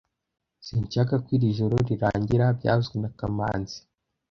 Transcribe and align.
Sinshaka 0.65 1.13
ko 1.23 1.29
iri 1.35 1.55
joro 1.57 1.75
rirangira 1.89 2.45
byavuzwe 2.57 2.95
na 2.99 3.09
kamanzi 3.17 3.77